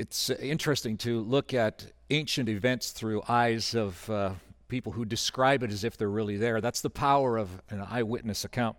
[0.00, 4.32] it's interesting to look at ancient events through eyes of uh,
[4.68, 6.62] people who describe it as if they're really there.
[6.62, 8.78] That's the power of an eyewitness account.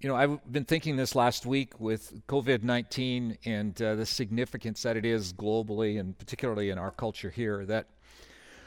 [0.00, 4.82] You know, I've been thinking this last week with COVID 19 and uh, the significance
[4.82, 7.64] that it is globally and particularly in our culture here.
[7.64, 7.86] That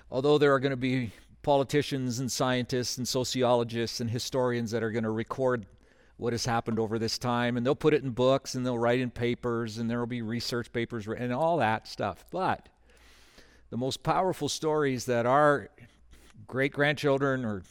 [0.10, 1.12] although there are going to be
[1.44, 5.66] politicians and scientists and sociologists and historians that are going to record
[6.22, 9.00] what has happened over this time and they'll put it in books and they'll write
[9.00, 12.24] in papers and there will be research papers and all that stuff.
[12.30, 12.70] But
[13.72, 15.72] the most powerful stories that our
[16.46, 17.64] great grandchildren or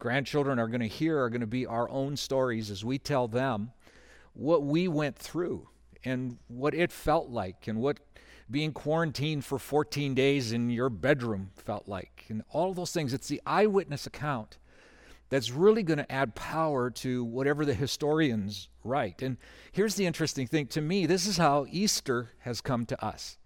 [0.00, 3.28] grandchildren are going to hear are going to be our own stories as we tell
[3.28, 3.70] them
[4.32, 5.68] what we went through
[6.04, 8.00] and what it felt like and what
[8.50, 13.28] being quarantined for 14 days in your bedroom felt like and all those things it's
[13.28, 14.58] the eyewitness account
[15.32, 19.36] that's really going to add power to whatever the historians write and
[19.72, 23.38] here's the interesting thing to me this is how easter has come to us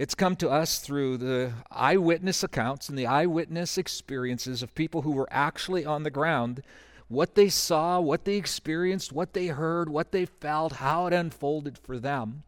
[0.00, 5.10] it's come to us through the eyewitness accounts and the eyewitness experiences of people who
[5.10, 6.62] were actually on the ground,
[7.08, 11.76] what they saw, what they experienced, what they heard, what they felt, how it unfolded
[11.76, 12.44] for them.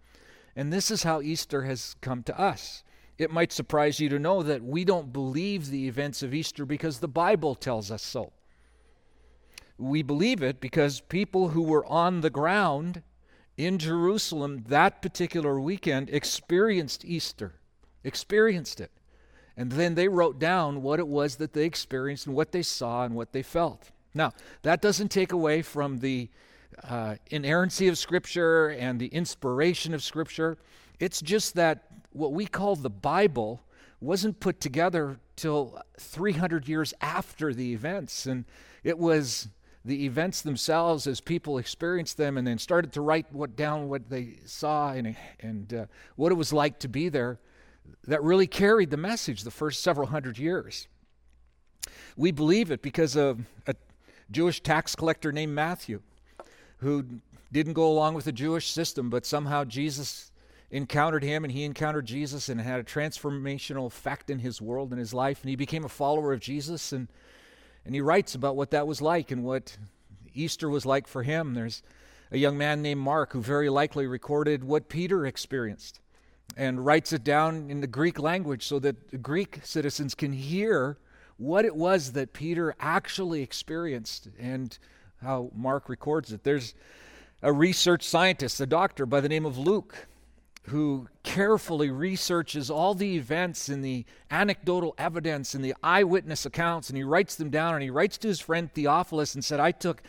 [0.55, 2.84] And this is how Easter has come to us.
[3.18, 7.00] It might surprise you to know that we don't believe the events of Easter because
[7.00, 8.33] the Bible tells us so.
[9.78, 13.02] We believe it because people who were on the ground
[13.56, 17.54] in Jerusalem that particular weekend experienced Easter,
[18.04, 18.90] experienced it.
[19.56, 23.04] And then they wrote down what it was that they experienced and what they saw
[23.04, 23.90] and what they felt.
[24.14, 26.28] Now, that doesn't take away from the
[26.84, 30.58] uh, inerrancy of Scripture and the inspiration of Scripture.
[31.00, 33.62] It's just that what we call the Bible
[34.00, 38.26] wasn't put together till 300 years after the events.
[38.26, 38.44] And
[38.82, 39.48] it was
[39.84, 44.08] the events themselves as people experienced them and then started to write what down what
[44.08, 47.39] they saw and, and uh, what it was like to be there
[48.06, 50.86] that really carried the message the first several hundred years.
[52.17, 53.74] We believe it because of a
[54.30, 56.01] Jewish tax collector named Matthew
[56.79, 57.05] who
[57.51, 60.30] didn't go along with the Jewish system, but somehow Jesus
[60.70, 64.98] encountered him and he encountered Jesus and had a transformational effect in his world and
[64.98, 67.08] his life and he became a follower of Jesus and
[67.84, 69.76] and he writes about what that was like and what
[70.34, 71.54] Easter was like for him.
[71.54, 71.82] There's
[72.30, 76.00] a young man named Mark who very likely recorded what Peter experienced
[76.56, 80.98] and writes it down in the Greek language so that Greek citizens can hear
[81.36, 84.78] what it was that Peter actually experienced and
[85.22, 86.44] how Mark records it.
[86.44, 86.74] There's
[87.42, 90.06] a research scientist, a doctor by the name of Luke,
[90.67, 96.96] who carefully researches all the events and the anecdotal evidence and the eyewitness accounts, and
[96.96, 97.74] he writes them down.
[97.74, 100.02] And he writes to his friend Theophilus and said, I took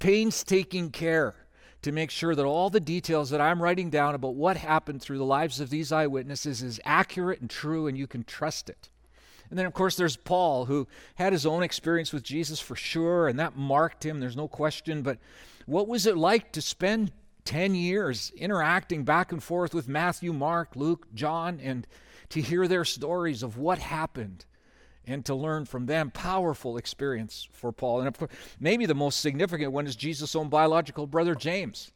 [0.00, 1.36] painstaking care
[1.82, 5.18] to make sure that all the details that I'm writing down about what happened through
[5.18, 8.88] the lives of these eyewitnesses is accurate and true, and you can trust it.
[9.50, 13.28] And then, of course, there's Paul, who had his own experience with Jesus for sure,
[13.28, 15.02] and that marked him, there's no question.
[15.02, 15.18] But
[15.66, 17.12] what was it like to spend
[17.44, 21.86] 10 years interacting back and forth with Matthew, Mark, Luke, John, and
[22.30, 24.44] to hear their stories of what happened
[25.06, 26.10] and to learn from them.
[26.10, 27.98] Powerful experience for Paul.
[27.98, 31.92] And of course, maybe the most significant one is Jesus' own biological brother, James.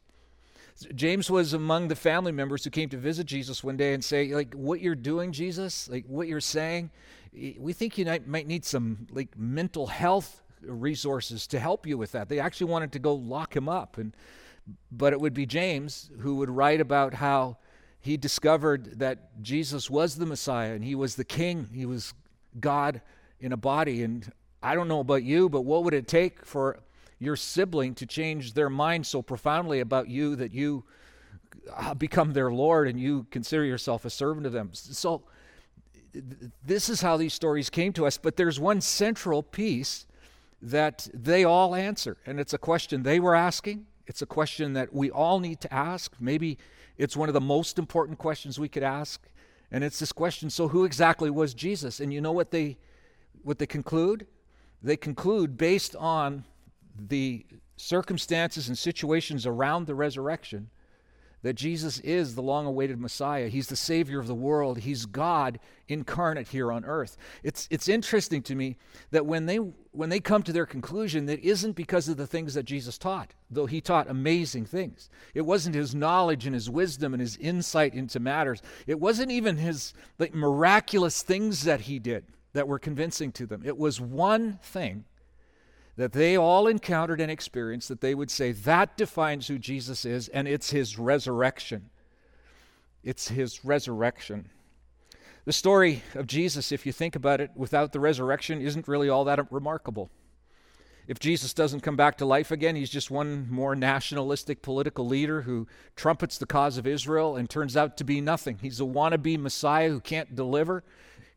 [0.93, 4.35] James was among the family members who came to visit Jesus one day and say,
[4.35, 6.91] like, what you're doing, Jesus, like what you're saying,
[7.57, 12.29] we think you might need some like mental health resources to help you with that.
[12.29, 14.15] They actually wanted to go lock him up and
[14.91, 17.57] but it would be James who would write about how
[17.99, 21.69] he discovered that Jesus was the Messiah and he was the king.
[21.73, 22.13] He was
[22.59, 23.01] God
[23.39, 24.03] in a body.
[24.03, 26.79] And I don't know about you, but what would it take for
[27.19, 30.83] your sibling to change their mind so profoundly about you that you
[31.75, 34.69] uh, become their Lord and you consider yourself a servant of them?
[34.73, 35.23] So,
[36.65, 38.17] this is how these stories came to us.
[38.17, 40.07] But there's one central piece
[40.61, 44.93] that they all answer, and it's a question they were asking it's a question that
[44.93, 46.15] we all need to ask.
[46.19, 46.57] Maybe
[46.97, 49.21] it's one of the most important questions we could ask.
[49.69, 51.99] And it's this question so who exactly was Jesus?
[51.99, 52.77] And you know what they
[53.43, 54.25] what they conclude?
[54.81, 56.45] They conclude based on
[56.97, 57.45] the
[57.75, 60.69] circumstances and situations around the resurrection
[61.43, 63.47] that Jesus is the long awaited Messiah.
[63.47, 64.79] He's the Savior of the world.
[64.79, 67.17] He's God incarnate here on earth.
[67.43, 68.77] It's, it's interesting to me
[69.11, 72.55] that when they, when they come to their conclusion, that isn't because of the things
[72.55, 75.09] that Jesus taught, though he taught amazing things.
[75.33, 78.61] It wasn't his knowledge and his wisdom and his insight into matters.
[78.87, 83.61] It wasn't even his like, miraculous things that he did that were convincing to them.
[83.63, 85.05] It was one thing
[85.97, 90.29] that they all encountered and experienced that they would say that defines who Jesus is,
[90.29, 91.89] and it's his resurrection.
[93.03, 94.49] it's his resurrection.
[95.45, 99.23] The story of Jesus, if you think about it, without the resurrection, isn't really all
[99.25, 100.09] that remarkable.
[101.07, 105.43] If Jesus doesn't come back to life again, he's just one more nationalistic political leader
[105.43, 105.65] who
[105.95, 108.59] trumpets the cause of Israel and turns out to be nothing.
[108.61, 110.83] He's a wannabe Messiah who can't deliver.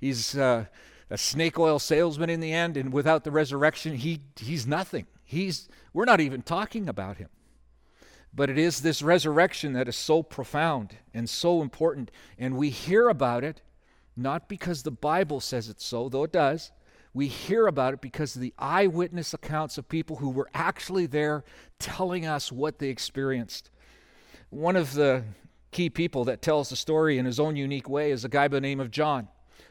[0.00, 0.64] He's uh,
[1.10, 5.06] a snake oil salesman in the end, and without the resurrection, he, he's nothing.
[5.24, 7.28] He's, we're not even talking about him.
[8.32, 13.08] But it is this resurrection that is so profound and so important, and we hear
[13.08, 13.60] about it
[14.16, 16.70] not because the Bible says it so, though it does,
[17.12, 21.42] we hear about it because of the eyewitness accounts of people who were actually there
[21.78, 23.70] telling us what they experienced.
[24.50, 25.24] One of the
[25.72, 28.56] key people that tells the story in his own unique way is a guy by
[28.56, 29.28] the name of John.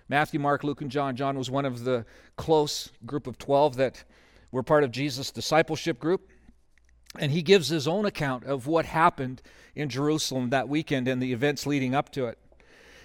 [0.09, 1.15] Matthew, Mark, Luke, and John.
[1.15, 4.03] John was one of the close group of 12 that
[4.51, 6.29] were part of Jesus' discipleship group.
[7.17, 9.41] And he gives his own account of what happened
[9.75, 12.37] in Jerusalem that weekend and the events leading up to it.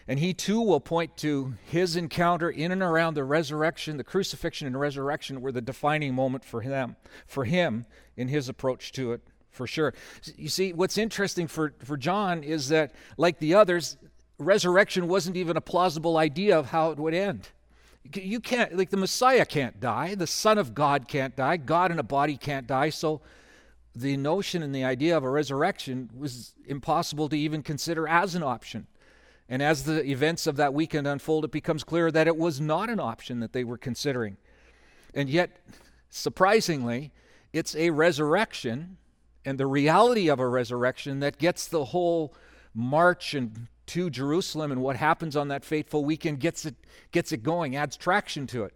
[0.06, 4.66] And he too will point to his encounter in and around the resurrection, the crucifixion
[4.66, 6.96] and resurrection were the defining moment for him,
[7.26, 7.86] for him
[8.16, 9.94] in his approach to it, for sure.
[10.36, 13.96] You see, what's interesting for, for John is that, like the others,
[14.38, 17.48] resurrection wasn't even a plausible idea of how it would end.
[18.14, 21.98] You can't, like the Messiah can't die, the Son of God can't die, God in
[21.98, 22.90] a body can't die.
[22.90, 23.22] So
[23.94, 28.42] the notion and the idea of a resurrection was impossible to even consider as an
[28.42, 28.86] option.
[29.48, 32.90] And as the events of that weekend unfold, it becomes clear that it was not
[32.90, 34.36] an option that they were considering.
[35.14, 35.58] And yet,
[36.10, 37.12] surprisingly,
[37.52, 38.96] it's a resurrection
[39.44, 42.34] and the reality of a resurrection that gets the whole
[42.74, 46.74] march and to Jerusalem and what happens on that fateful weekend gets it
[47.12, 48.74] gets it going, adds traction to it.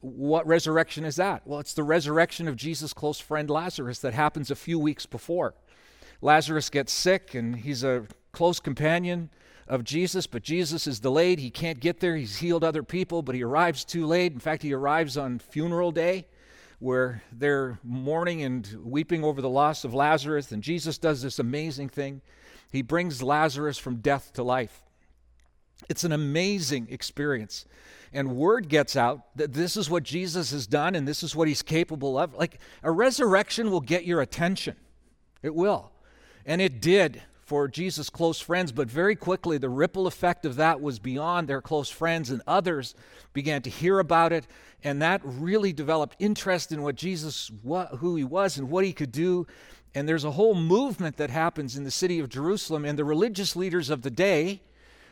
[0.00, 1.46] What resurrection is that?
[1.46, 5.54] Well, it's the resurrection of Jesus' close friend Lazarus that happens a few weeks before.
[6.20, 9.30] Lazarus gets sick and he's a close companion
[9.66, 11.38] of Jesus, but Jesus is delayed.
[11.38, 12.16] He can't get there.
[12.16, 14.32] He's healed other people, but he arrives too late.
[14.32, 16.26] In fact, he arrives on funeral day
[16.78, 20.52] where they're mourning and weeping over the loss of Lazarus.
[20.52, 22.20] And Jesus does this amazing thing.
[22.70, 24.82] He brings Lazarus from death to life.
[25.88, 27.64] It's an amazing experience.
[28.12, 31.48] And word gets out that this is what Jesus has done and this is what
[31.48, 32.34] he's capable of.
[32.34, 34.76] Like a resurrection will get your attention.
[35.42, 35.92] It will.
[36.44, 40.82] And it did for Jesus' close friends, but very quickly the ripple effect of that
[40.82, 42.94] was beyond their close friends, and others
[43.32, 44.46] began to hear about it,
[44.84, 48.92] and that really developed interest in what Jesus, what, who he was, and what he
[48.92, 49.46] could do.
[49.94, 53.56] And there's a whole movement that happens in the city of Jerusalem, and the religious
[53.56, 54.60] leaders of the day,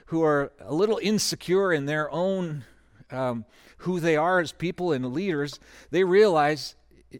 [0.08, 2.66] who are a little insecure in their own
[3.10, 3.46] um,
[3.78, 5.58] who they are as people and leaders,
[5.90, 6.74] they realize,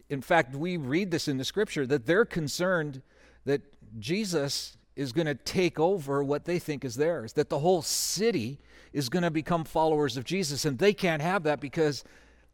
[0.09, 3.01] in fact, we read this in the scripture, that they're concerned
[3.45, 3.63] that
[3.97, 8.57] Jesus is going to take over what they think is theirs, that the whole city
[8.91, 10.65] is going to become followers of Jesus.
[10.65, 12.03] And they can't have that because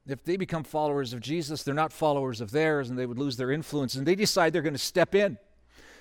[0.06, 3.38] if they become followers of Jesus, they're not followers of theirs and they would lose
[3.38, 3.96] their influence.
[3.96, 5.38] And they decide they're going to step in.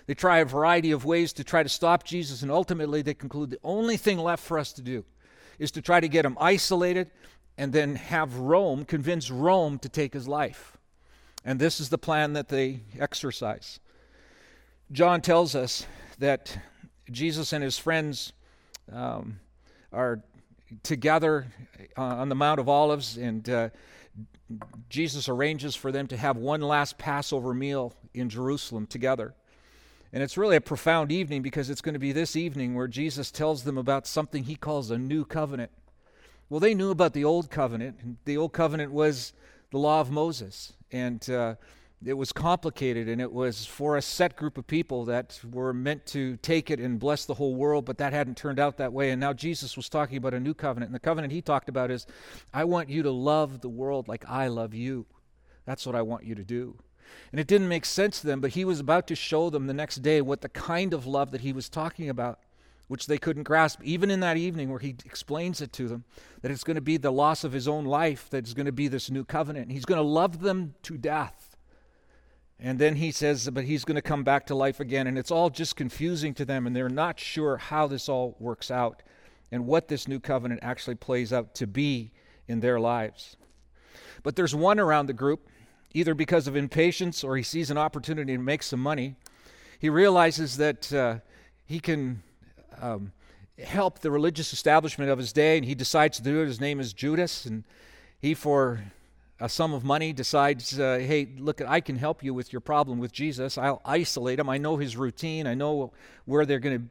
[0.06, 3.50] They try a variety of ways to try to stop Jesus, and ultimately they conclude
[3.50, 5.04] the only thing left for us to do
[5.60, 7.08] is to try to get him isolated
[7.56, 10.76] and then have Rome, convince Rome to take his life.
[11.44, 13.78] And this is the plan that they exercise.
[14.90, 15.86] John tells us
[16.22, 16.56] that
[17.10, 18.32] Jesus and his friends
[18.92, 19.40] um,
[19.92, 20.22] are
[20.84, 21.48] together
[21.98, 23.70] uh, on the Mount of Olives, and uh,
[24.88, 29.34] Jesus arranges for them to have one last Passover meal in Jerusalem together.
[30.12, 33.32] And it's really a profound evening because it's going to be this evening where Jesus
[33.32, 35.72] tells them about something he calls a new covenant.
[36.48, 38.24] Well, they knew about the old covenant.
[38.26, 39.32] The old covenant was
[39.72, 40.72] the law of Moses.
[40.92, 41.56] And uh,
[42.04, 46.04] it was complicated and it was for a set group of people that were meant
[46.06, 49.10] to take it and bless the whole world, but that hadn't turned out that way.
[49.10, 50.88] And now Jesus was talking about a new covenant.
[50.88, 52.06] And the covenant he talked about is
[52.52, 55.06] I want you to love the world like I love you.
[55.64, 56.76] That's what I want you to do.
[57.30, 59.74] And it didn't make sense to them, but he was about to show them the
[59.74, 62.40] next day what the kind of love that he was talking about,
[62.88, 66.04] which they couldn't grasp, even in that evening where he explains it to them,
[66.40, 68.72] that it's going to be the loss of his own life that is going to
[68.72, 69.70] be this new covenant.
[69.70, 71.51] He's going to love them to death
[72.64, 75.08] and then he says, but he's going to come back to life again.
[75.08, 78.70] And it's all just confusing to them, and they're not sure how this all works
[78.70, 79.02] out
[79.50, 82.12] and what this new covenant actually plays out to be
[82.46, 83.36] in their lives.
[84.22, 85.48] But there's one around the group,
[85.92, 89.16] either because of impatience or he sees an opportunity to make some money.
[89.80, 91.16] He realizes that uh,
[91.66, 92.22] he can
[92.80, 93.10] um,
[93.58, 96.46] help the religious establishment of his day, and he decides to do it.
[96.46, 97.64] His name is Judas, and
[98.20, 98.84] he, for
[99.42, 103.00] a sum of money, decides, uh, hey, look, I can help you with your problem
[103.00, 103.58] with Jesus.
[103.58, 104.48] I'll isolate him.
[104.48, 105.48] I know his routine.
[105.48, 105.92] I know
[106.26, 106.84] where they're going to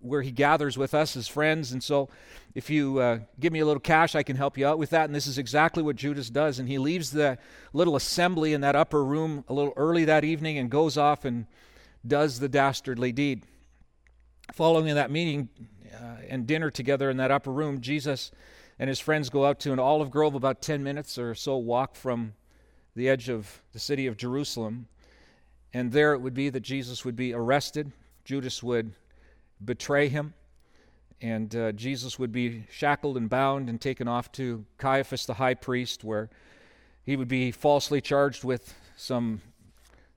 [0.00, 1.72] where he gathers with us as friends.
[1.72, 2.10] And so,
[2.54, 5.04] if you uh, give me a little cash, I can help you out with that.
[5.04, 6.58] And this is exactly what Judas does.
[6.58, 7.38] And he leaves the
[7.72, 11.46] little assembly in that upper room a little early that evening and goes off and
[12.06, 13.44] does the dastardly deed.
[14.52, 15.48] Following that meeting
[15.94, 18.32] uh, and dinner together in that upper room, Jesus
[18.80, 21.94] and his friends go out to an olive grove about 10 minutes or so walk
[21.94, 22.32] from
[22.96, 24.88] the edge of the city of Jerusalem.
[25.74, 27.92] And there it would be that Jesus would be arrested.
[28.24, 28.92] Judas would
[29.62, 30.32] betray him.
[31.20, 35.52] And uh, Jesus would be shackled and bound and taken off to Caiaphas the high
[35.52, 36.30] priest, where
[37.04, 39.42] he would be falsely charged with some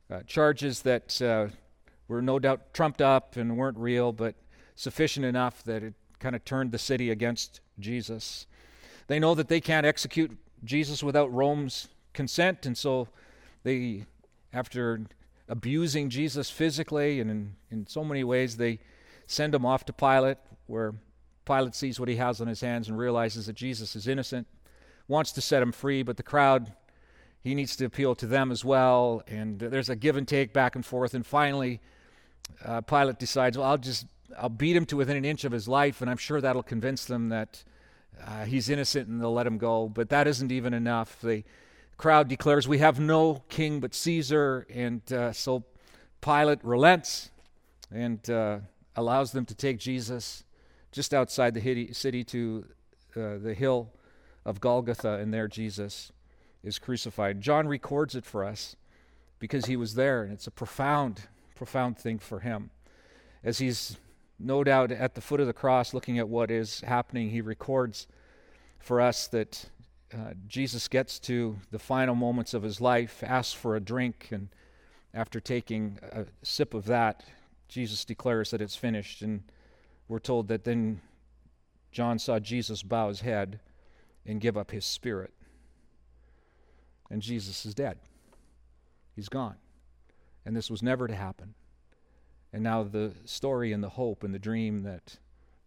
[0.10, 1.48] uh, charges that uh,
[2.08, 4.36] were no doubt trumped up and weren't real, but
[4.76, 8.48] sufficient enough that it kind of turned the city against Jesus.
[9.08, 13.08] They know that they can't execute Jesus without Rome's consent, and so
[13.64, 14.06] they,
[14.54, 15.02] after
[15.50, 18.80] abusing Jesus physically and in, in so many ways, they
[19.28, 20.94] send him off to Pilate, where
[21.46, 24.48] Pilate sees what he has on his hands and realizes that Jesus is innocent,
[25.08, 26.72] wants to set him free, but the crowd,
[27.42, 29.22] he needs to appeal to them as well.
[29.28, 31.14] And there's a give and take back and forth.
[31.14, 31.82] And finally,
[32.64, 34.06] uh, Pilate decides, well, I'll just
[34.38, 37.06] I'll beat him to within an inch of his life, and I'm sure that'll convince
[37.06, 37.64] them that
[38.22, 39.88] uh, he's innocent and they'll let him go.
[39.88, 41.20] But that isn't even enough.
[41.22, 41.44] The
[41.98, 44.68] crowd declares, We have no king but Caesar.
[44.74, 45.64] And uh, so
[46.22, 47.32] Pilate relents
[47.92, 48.60] and uh,
[48.96, 50.44] allows them to take Jesus
[50.92, 52.66] just outside the city to
[53.16, 53.92] uh, the hill
[54.46, 56.12] of Golgotha, and there Jesus
[56.64, 57.42] is crucified.
[57.42, 58.76] John records it for us
[59.40, 61.24] because he was there, and it's a profound,
[61.56, 62.70] profound thing for him.
[63.44, 63.98] As he's
[64.44, 68.08] no doubt at the foot of the cross looking at what is happening, he records
[68.80, 69.70] for us that
[70.14, 74.50] uh, Jesus gets to the final moments of his life, asks for a drink, and
[75.14, 77.24] after taking a sip of that,
[77.68, 79.44] Jesus declares that it's finished, and
[80.08, 81.02] we're told that then
[81.92, 83.60] John saw Jesus bow his head
[84.26, 85.34] and give up his spirit.
[87.10, 87.98] And Jesus is dead.
[89.16, 89.56] He's gone.
[90.46, 91.54] And this was never to happen.
[92.54, 95.18] And now the story and the hope and the dream that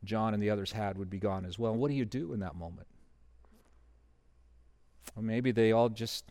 [0.04, 1.74] John and the others had would be gone as well.
[1.74, 2.86] what do you do in that moment?
[5.14, 6.24] Well, maybe they all just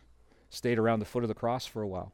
[0.48, 2.12] stayed around the foot of the cross for a while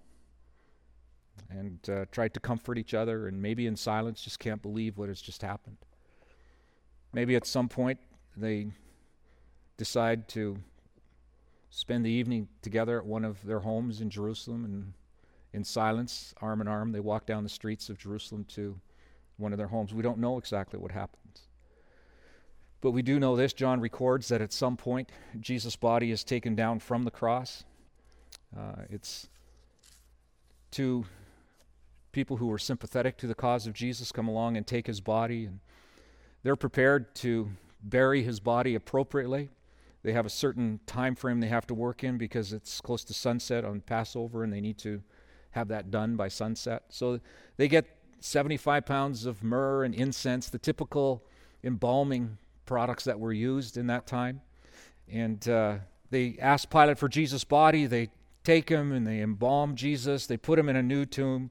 [1.48, 5.08] and uh, tried to comfort each other, and maybe in silence just can't believe what
[5.08, 5.76] has just happened.
[7.12, 7.98] Maybe at some point
[8.36, 8.68] they
[9.76, 10.58] decide to
[11.70, 14.92] spend the evening together at one of their homes in Jerusalem, and
[15.52, 18.80] in silence, arm in arm, they walk down the streets of Jerusalem two
[19.36, 19.92] one of their homes.
[19.92, 21.48] We don't know exactly what happens.
[22.80, 26.54] But we do know this John records that at some point Jesus' body is taken
[26.54, 27.64] down from the cross.
[28.56, 29.28] Uh, it's
[30.72, 31.04] to
[32.12, 35.44] people who were sympathetic to the cause of Jesus come along and take his body,
[35.46, 35.60] and
[36.42, 37.50] they're prepared to
[37.82, 39.50] bury his body appropriately.
[40.02, 43.14] They have a certain time frame they have to work in because it's close to
[43.14, 45.02] sunset on Passover, and they need to
[45.52, 46.84] have that done by sunset.
[46.88, 47.20] So
[47.56, 47.86] they get
[48.20, 51.22] 75 pounds of myrrh and incense, the typical
[51.64, 54.40] embalming products that were used in that time.
[55.08, 55.76] And uh,
[56.10, 57.86] they ask Pilate for Jesus' body.
[57.86, 58.08] They
[58.44, 60.26] take him and they embalm Jesus.
[60.26, 61.50] They put him in a new tomb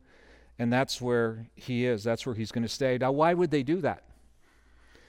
[0.62, 2.04] and that's where he is.
[2.04, 3.00] That's where he's going to stay.
[3.00, 4.04] Now, why would they do that?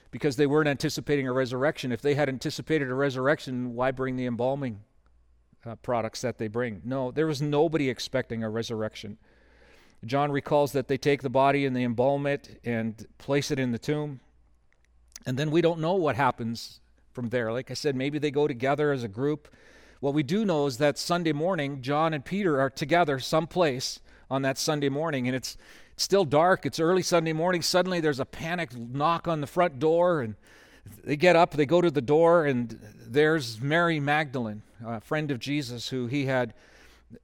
[0.09, 1.91] Because they weren't anticipating a resurrection.
[1.91, 4.79] If they had anticipated a resurrection, why bring the embalming
[5.65, 6.81] uh, products that they bring?
[6.83, 9.17] No, there was nobody expecting a resurrection.
[10.05, 13.71] John recalls that they take the body and they embalm it and place it in
[13.71, 14.19] the tomb.
[15.25, 16.81] And then we don't know what happens
[17.13, 17.53] from there.
[17.53, 19.47] Like I said, maybe they go together as a group.
[20.01, 24.41] What we do know is that Sunday morning, John and Peter are together someplace on
[24.41, 25.55] that Sunday morning, and it's,
[25.93, 26.65] it's still dark.
[26.65, 27.61] It's early Sunday morning.
[27.61, 30.35] Suddenly, there's a panicked knock on the front door, and
[31.03, 35.39] they get up, they go to the door, and there's Mary Magdalene, a friend of
[35.39, 36.53] Jesus, who he had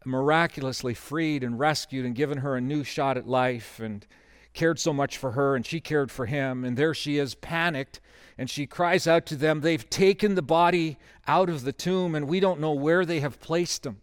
[0.05, 4.05] miraculously freed and rescued and given her a new shot at life and
[4.53, 6.63] cared so much for her, and she cared for him.
[6.65, 7.99] And there she is, panicked,
[8.37, 10.97] and she cries out to them, They've taken the body
[11.27, 14.01] out of the tomb, and we don't know where they have placed him.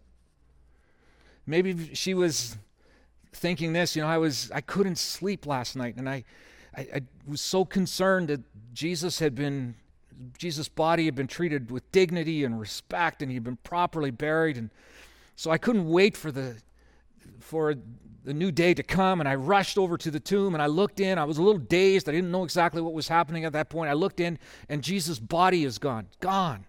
[1.45, 2.57] Maybe she was
[3.31, 6.23] thinking this, you know, I was I couldn't sleep last night, and I,
[6.75, 8.41] I, I was so concerned that
[8.73, 9.75] Jesus had been
[10.37, 14.71] Jesus' body had been treated with dignity and respect, and he'd been properly buried, and
[15.35, 16.57] so I couldn't wait for the
[17.39, 17.75] for
[18.23, 20.99] the new day to come and I rushed over to the tomb and I looked
[20.99, 21.17] in.
[21.17, 22.09] I was a little dazed.
[22.09, 23.89] I didn't know exactly what was happening at that point.
[23.89, 26.07] I looked in and Jesus' body is gone.
[26.19, 26.65] Gone.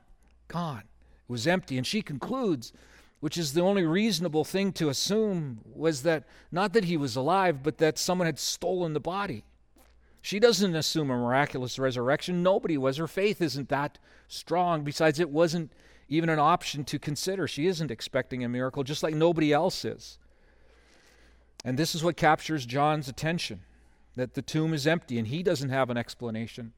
[0.46, 0.84] Gone.
[1.28, 1.76] It was empty.
[1.76, 2.72] And she concludes
[3.20, 7.62] which is the only reasonable thing to assume, was that not that he was alive,
[7.62, 9.44] but that someone had stolen the body.
[10.20, 12.42] She doesn't assume a miraculous resurrection.
[12.42, 12.96] Nobody was.
[12.96, 14.82] Her faith isn't that strong.
[14.82, 15.72] Besides, it wasn't
[16.08, 17.46] even an option to consider.
[17.46, 20.18] She isn't expecting a miracle, just like nobody else is.
[21.64, 23.60] And this is what captures John's attention
[24.16, 26.72] that the tomb is empty and he doesn't have an explanation.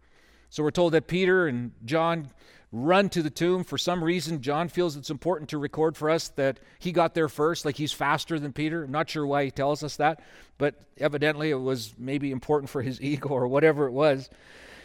[0.51, 2.31] So we're told that Peter and John
[2.73, 3.65] run to the tomb.
[3.65, 7.29] For some reason, John feels it's important to record for us that he got there
[7.29, 8.85] first, like he's faster than Peter.
[8.85, 10.23] I'm not sure why he tells us that,
[10.59, 14.31] but evidently it was maybe important for his ego or whatever it was.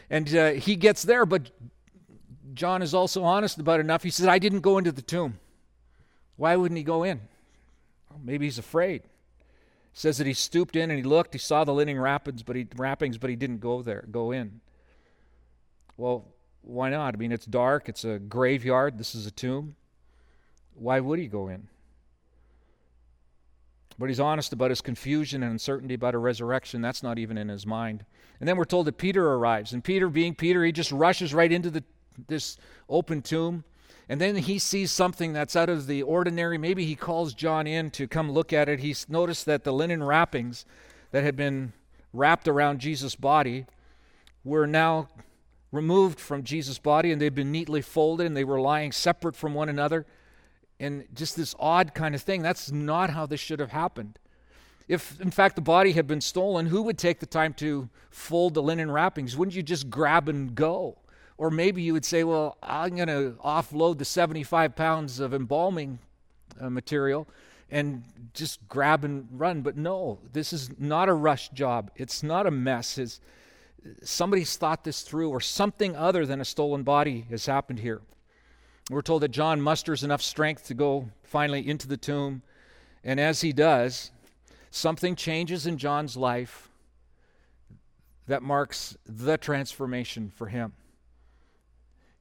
[0.10, 1.52] And uh, he gets there, but
[2.54, 4.04] John is also honest about enough.
[4.04, 5.40] He says, I didn't go into the tomb.
[6.38, 7.22] Why wouldn't he go in?
[8.10, 9.04] Well, maybe he's afraid
[9.96, 12.68] says that he stooped in and he looked, he saw the linen wrappings, but he
[12.76, 14.60] wrappings, but he didn't go there, go in.
[15.96, 16.26] Well,
[16.66, 17.14] why not?
[17.14, 19.76] I mean, it's dark, it's a graveyard, this is a tomb.
[20.74, 21.68] Why would he go in?
[23.98, 26.82] But he's honest about his confusion and uncertainty about a resurrection.
[26.82, 28.04] That's not even in his mind.
[28.40, 29.72] And then we're told that Peter arrives.
[29.72, 31.84] And Peter, being Peter, he just rushes right into the,
[32.28, 32.58] this
[32.90, 33.64] open tomb.
[34.10, 36.58] And then he sees something that's out of the ordinary.
[36.58, 38.82] Maybe he calls John in to come look at it.
[38.82, 40.66] He's noticed that the linen wrappings
[41.12, 41.72] that had been
[42.12, 43.66] wrapped around Jesus' body
[44.44, 45.08] were now
[45.76, 49.54] removed from Jesus' body and they've been neatly folded and they were lying separate from
[49.54, 50.06] one another.
[50.80, 52.42] And just this odd kind of thing.
[52.42, 54.20] That's not how this should have happened.
[54.88, 58.54] If, in fact, the body had been stolen, who would take the time to fold
[58.54, 59.36] the linen wrappings?
[59.36, 60.98] Wouldn't you just grab and go?
[61.38, 66.00] Or maybe you would say, well, I'm going to offload the 75 pounds of embalming
[66.60, 67.28] uh, material
[67.72, 68.04] and
[68.34, 69.62] just grab and run.
[69.62, 71.92] But no, this is not a rush job.
[71.96, 72.98] It's not a mess.
[72.98, 73.20] It's,
[74.04, 78.02] somebody's thought this through, or something other than a stolen body has happened here.
[78.90, 82.44] We're told that John musters enough strength to go finally into the tomb.
[83.04, 84.12] And as he does,
[84.70, 86.70] something changes in John's life
[88.28, 90.74] that marks the transformation for him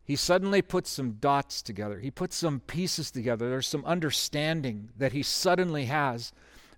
[0.05, 1.99] he suddenly puts some dots together.
[1.99, 3.49] He puts some pieces together.
[3.49, 6.33] There's some understanding that he suddenly has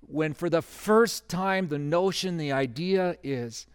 [0.07, 3.67] when, for the first time, the notion, the idea is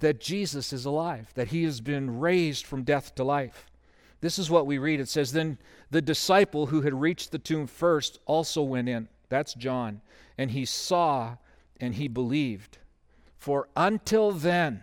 [0.00, 3.66] that Jesus is alive, that he has been raised from death to life.
[4.20, 5.00] This is what we read.
[5.00, 5.58] It says, Then
[5.90, 9.08] the disciple who had reached the tomb first also went in.
[9.28, 10.00] That's John.
[10.38, 11.36] And he saw
[11.80, 12.78] and he believed.
[13.38, 14.82] For until then,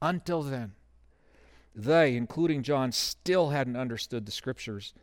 [0.00, 0.72] until then,
[1.74, 4.94] they, including John, still hadn't understood the scriptures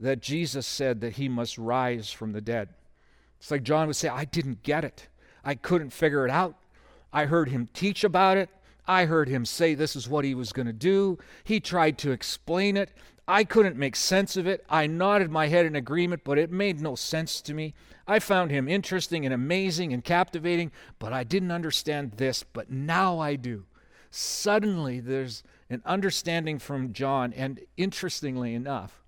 [0.00, 2.70] that Jesus said that he must rise from the dead.
[3.38, 5.08] It's like John would say, I didn't get it.
[5.44, 6.56] I couldn't figure it out.
[7.12, 8.48] I heard him teach about it.
[8.86, 11.18] I heard him say this is what he was going to do.
[11.44, 12.90] He tried to explain it.
[13.28, 14.64] I couldn't make sense of it.
[14.68, 17.74] I nodded my head in agreement, but it made no sense to me.
[18.06, 23.20] I found him interesting and amazing and captivating, but I didn't understand this, but now
[23.20, 23.64] I do.
[24.10, 27.32] Suddenly, there's an understanding from John.
[27.32, 29.04] And interestingly enough,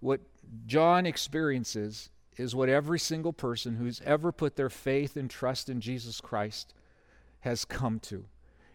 [0.00, 0.20] what
[0.66, 5.80] John experiences is what every single person who's ever put their faith and trust in
[5.80, 6.74] Jesus Christ
[7.40, 8.26] has come to.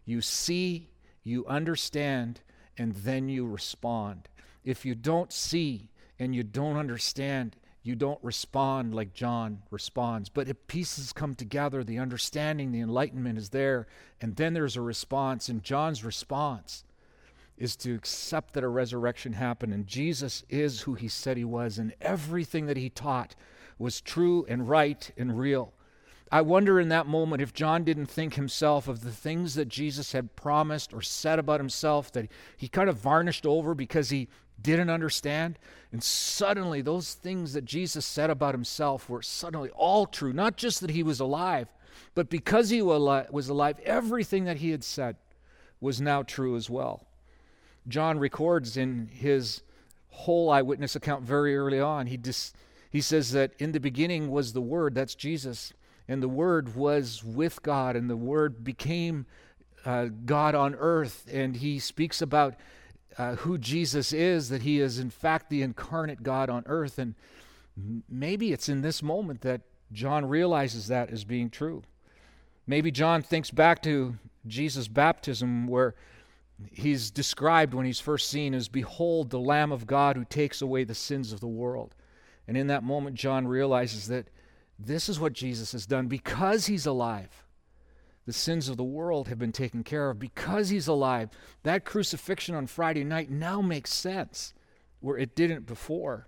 [0.08, 0.90] You see,
[1.22, 2.40] you understand,
[2.78, 4.30] and then you respond.
[4.64, 10.30] If you don't see and you don't understand, you don't respond like John responds.
[10.30, 13.86] But if pieces come together, the understanding, the enlightenment is there,
[14.22, 15.50] and then there's a response.
[15.50, 16.86] And John's response
[17.58, 21.78] is to accept that a resurrection happened and Jesus is who he said he was,
[21.80, 23.36] and everything that he taught
[23.78, 25.74] was true and right and real.
[26.32, 30.12] I wonder in that moment if John didn't think himself of the things that Jesus
[30.12, 34.28] had promised or said about himself that he kind of varnished over because he
[34.62, 35.58] didn't understand.
[35.92, 40.34] And suddenly, those things that Jesus said about himself were suddenly all true.
[40.34, 41.70] Not just that he was alive,
[42.14, 45.16] but because he was alive, everything that he had said
[45.80, 47.08] was now true as well.
[47.88, 49.62] John records in his
[50.10, 52.08] whole eyewitness account very early on.
[52.08, 52.52] He, dis,
[52.90, 55.72] he says that in the beginning was the Word, that's Jesus,
[56.08, 59.26] and the Word was with God, and the Word became
[59.86, 61.26] uh, God on earth.
[61.32, 62.56] And he speaks about
[63.18, 67.00] uh, who Jesus is, that he is in fact the incarnate God on earth.
[67.00, 67.16] And
[68.10, 71.84] maybe it's in this moment that John realizes that as being true.
[72.66, 74.16] Maybe John thinks back to
[74.46, 75.96] Jesus' baptism, where
[76.72, 80.84] he's described when he's first seen as Behold, the Lamb of God who takes away
[80.84, 81.96] the sins of the world.
[82.48, 84.28] And in that moment, John realizes that
[84.80, 87.44] this is what Jesus has done because he's alive.
[88.26, 91.30] The sins of the world have been taken care of because he's alive.
[91.64, 94.54] That crucifixion on Friday night now makes sense
[95.00, 96.28] where it didn't before.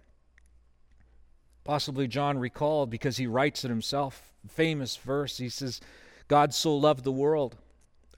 [1.63, 5.37] Possibly John recalled because he writes it himself, famous verse.
[5.37, 5.81] He says,
[6.27, 7.57] God so loved the world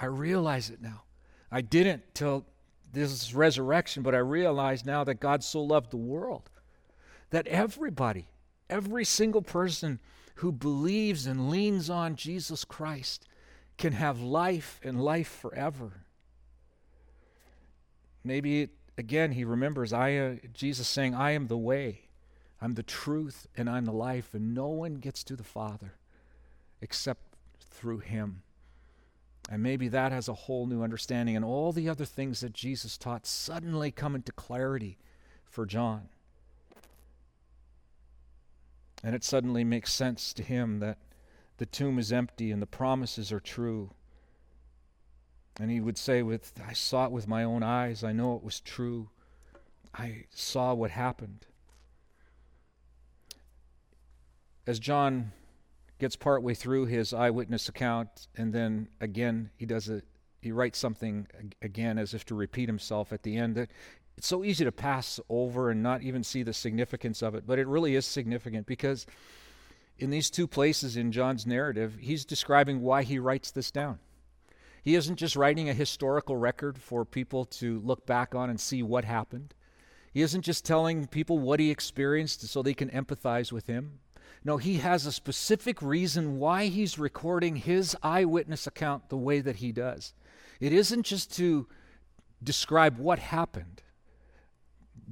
[0.01, 1.03] I realize it now.
[1.51, 2.45] I didn't till
[2.91, 6.49] this resurrection, but I realize now that God so loved the world
[7.29, 8.27] that everybody,
[8.69, 9.99] every single person
[10.35, 13.27] who believes and leans on Jesus Christ
[13.77, 16.05] can have life and life forever.
[18.23, 22.09] Maybe again he remembers I uh, Jesus saying, "I am the way,
[22.61, 25.95] I'm the truth, and I'm the life, and no one gets to the Father
[26.81, 27.21] except
[27.59, 28.43] through him."
[29.49, 32.97] And maybe that has a whole new understanding, and all the other things that Jesus
[32.97, 34.97] taught suddenly come into clarity
[35.43, 36.09] for John.
[39.03, 40.97] And it suddenly makes sense to him that
[41.57, 43.91] the tomb is empty and the promises are true.
[45.59, 48.43] And he would say, with, I saw it with my own eyes, I know it
[48.43, 49.09] was true.
[49.93, 51.45] I saw what happened.
[54.65, 55.31] As John
[55.99, 60.05] gets partway through his eyewitness account, and then again he does it.
[60.41, 61.27] He writes something
[61.61, 63.67] again as if to repeat himself at the end.
[64.21, 67.57] It's so easy to pass over and not even see the significance of it, but
[67.57, 69.07] it really is significant because
[69.97, 73.97] in these two places in John's narrative, he's describing why he writes this down.
[74.83, 78.83] He isn't just writing a historical record for people to look back on and see
[78.83, 79.55] what happened.
[80.13, 84.01] He isn't just telling people what he experienced so they can empathize with him.
[84.43, 89.55] No, he has a specific reason why he's recording his eyewitness account the way that
[89.55, 90.13] he does.
[90.59, 91.67] It isn't just to
[92.43, 93.81] describe what happened,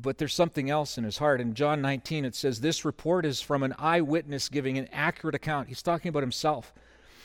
[0.02, 1.42] but there's something else in his heart.
[1.42, 5.68] In John 19, it says, This report is from an eyewitness giving an accurate account.
[5.68, 6.74] He's talking about himself.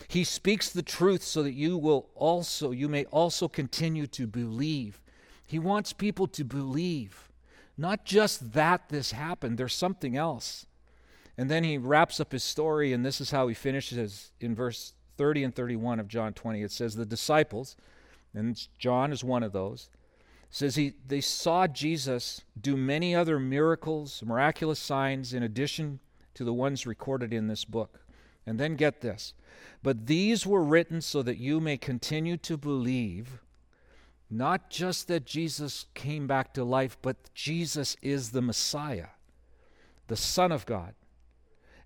[0.09, 5.01] He speaks the truth so that you will also, you may also continue to believe.
[5.47, 7.31] He wants people to believe.
[7.77, 10.67] Not just that this happened, there's something else.
[11.37, 14.95] And then he wraps up his story, and this is how he finishes in verse
[15.17, 16.63] 30 and 31 of John 20.
[16.63, 17.77] It says, The disciples,
[18.33, 19.89] and John is one of those,
[20.55, 26.01] says he, they saw Jesus do many other miracles, miraculous signs, in addition
[26.35, 28.01] to the ones recorded in this book.
[28.47, 29.33] And then get this.
[29.83, 33.41] But these were written so that you may continue to believe,
[34.31, 39.09] not just that Jesus came back to life, but Jesus is the Messiah,
[40.09, 40.95] the Son of God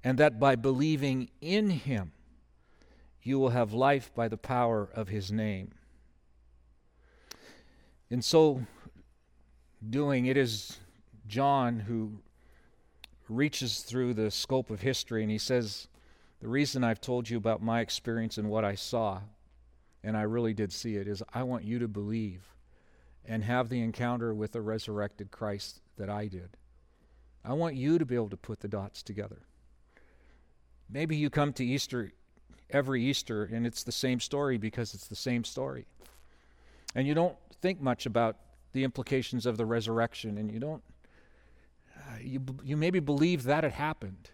[0.05, 2.13] and that by believing in him,
[3.23, 5.73] you will have life by the power of his name.
[8.11, 8.63] In so
[9.89, 10.79] doing, it is
[11.27, 12.21] John who
[13.29, 15.89] reaches through the scope of history and he says,
[16.41, 19.21] The reason I've told you about my experience and what I saw,
[20.03, 22.55] and I really did see it, is I want you to believe
[23.27, 26.57] and have the encounter with the resurrected Christ that I did.
[27.45, 29.43] I want you to be able to put the dots together.
[30.89, 32.13] Maybe you come to Easter
[32.71, 35.85] every Easter and it's the same story because it's the same story.
[36.95, 38.37] And you don't think much about
[38.73, 40.83] the implications of the resurrection and you don't
[41.97, 44.31] uh, you you maybe believe that it happened.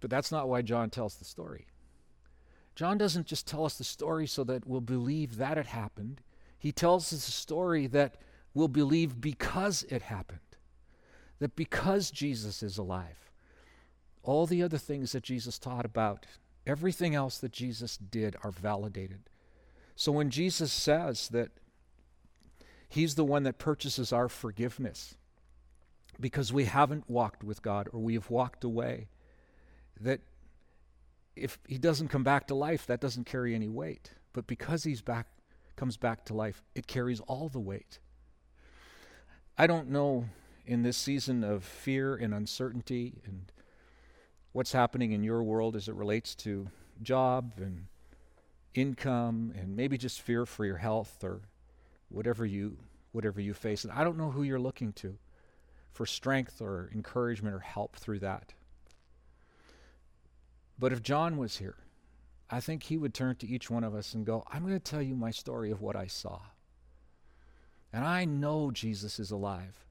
[0.00, 1.66] But that's not why John tells the story.
[2.74, 6.20] John doesn't just tell us the story so that we'll believe that it happened.
[6.58, 8.16] He tells us a story that
[8.54, 10.40] we'll believe because it happened.
[11.38, 13.22] That because Jesus is alive
[14.22, 16.26] all the other things that Jesus taught about,
[16.66, 19.20] everything else that Jesus did are validated.
[19.96, 21.50] So when Jesus says that
[22.88, 25.14] He's the one that purchases our forgiveness
[26.20, 29.08] because we haven't walked with God or we have walked away,
[30.00, 30.20] that
[31.34, 34.10] if He doesn't come back to life, that doesn't carry any weight.
[34.34, 35.26] But because He's back,
[35.76, 37.98] comes back to life, it carries all the weight.
[39.56, 40.26] I don't know
[40.66, 43.50] in this season of fear and uncertainty and
[44.52, 46.68] what's happening in your world as it relates to
[47.02, 47.86] job and
[48.74, 51.40] income and maybe just fear for your health or
[52.08, 52.76] whatever you
[53.12, 53.84] whatever you face.
[53.84, 55.18] And I don't know who you're looking to
[55.92, 58.54] for strength or encouragement or help through that.
[60.78, 61.76] But if John was here,
[62.50, 64.80] I think he would turn to each one of us and go, I'm going to
[64.80, 66.40] tell you my story of what I saw.
[67.92, 69.84] And I know Jesus is alive.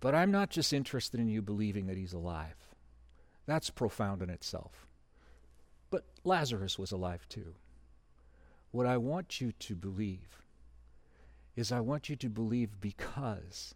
[0.00, 2.56] But I'm not just interested in you believing that he's alive.
[3.46, 4.86] That's profound in itself.
[5.90, 7.54] But Lazarus was alive too.
[8.72, 10.42] What I want you to believe
[11.54, 13.74] is I want you to believe because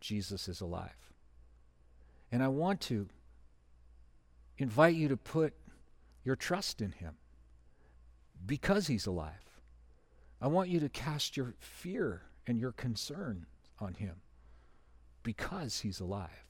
[0.00, 1.12] Jesus is alive.
[2.30, 3.08] And I want to
[4.56, 5.52] invite you to put
[6.24, 7.14] your trust in him
[8.46, 9.60] because he's alive.
[10.40, 13.46] I want you to cast your fear and your concern
[13.80, 14.16] on him
[15.22, 16.46] because he's alive.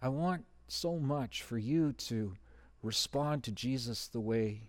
[0.00, 2.34] I want so much for you to
[2.82, 4.62] respond to Jesus the way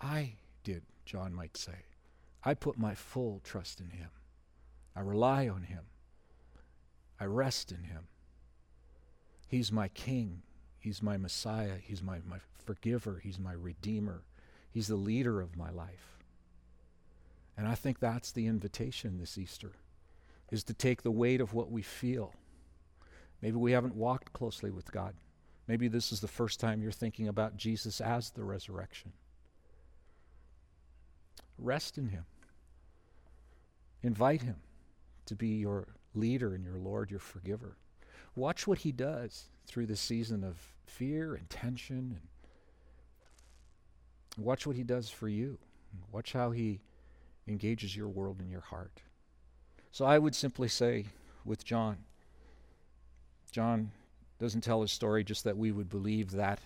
[0.00, 1.86] I did, John might say.
[2.44, 4.10] I put my full trust in him.
[4.96, 5.84] I rely on him.
[7.20, 8.08] I rest in him.
[9.46, 10.42] He's my king.
[10.78, 11.76] He's my Messiah.
[11.80, 13.20] He's my, my forgiver.
[13.22, 14.24] He's my redeemer.
[14.70, 16.18] He's the leader of my life.
[17.56, 19.72] And I think that's the invitation this Easter
[20.50, 22.34] is to take the weight of what we feel.
[23.40, 25.14] Maybe we haven't walked closely with God.
[25.66, 29.12] Maybe this is the first time you're thinking about Jesus as the resurrection.
[31.62, 32.24] Rest in Him.
[34.02, 34.56] Invite Him
[35.26, 37.76] to be your leader and your Lord, your forgiver.
[38.34, 42.18] Watch what He does through the season of fear and tension.
[44.36, 45.58] And watch what He does for you.
[46.10, 46.80] Watch how He
[47.46, 49.02] engages your world and your heart.
[49.90, 51.06] So I would simply say
[51.44, 51.98] with John,
[53.50, 53.90] John
[54.38, 56.58] doesn't tell his story just that we would believe that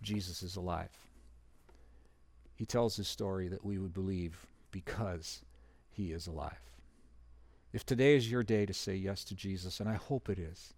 [0.00, 0.88] Jesus is alive.
[2.60, 5.40] He tells his story that we would believe because
[5.88, 6.60] he is alive.
[7.72, 10.74] If today is your day to say yes to Jesus, and I hope it is,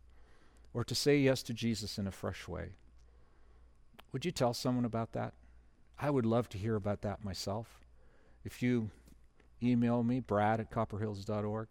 [0.73, 2.75] or to say yes to Jesus in a fresh way,
[4.13, 5.35] would you tell someone about that?
[5.99, 7.81] I would love to hear about that myself.
[8.45, 8.91] If you
[9.61, 11.67] email me, brad at copperhills.org,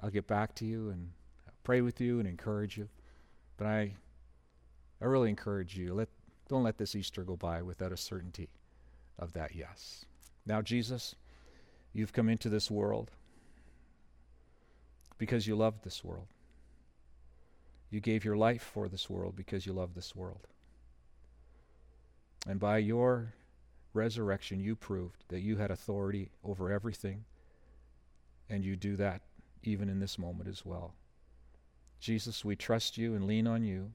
[0.00, 1.10] I'll get back to you and
[1.62, 2.88] pray with you and encourage you.
[3.56, 3.94] But I,
[5.00, 6.08] I really encourage you, let,
[6.48, 8.48] don't let this Easter go by without a certainty
[9.18, 10.04] of that yes.
[10.46, 11.14] Now, Jesus,
[11.92, 13.10] you've come into this world
[15.18, 16.26] because you loved this world.
[17.90, 20.46] You gave your life for this world because you love this world.
[22.48, 23.34] And by your
[23.92, 27.24] resurrection, you proved that you had authority over everything,
[28.48, 29.22] and you do that
[29.62, 30.94] even in this moment as well.
[32.00, 33.92] Jesus, we trust you and lean on you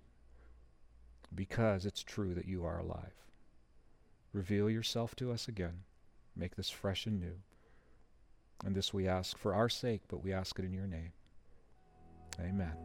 [1.36, 3.27] because it's true that you are alive.
[4.38, 5.80] Reveal yourself to us again.
[6.36, 7.40] Make this fresh and new.
[8.64, 11.12] And this we ask for our sake, but we ask it in your name.
[12.40, 12.76] Amen.